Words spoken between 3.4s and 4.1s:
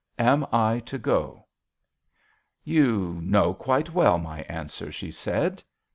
quite